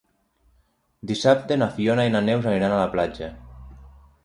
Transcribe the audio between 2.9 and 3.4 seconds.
platja.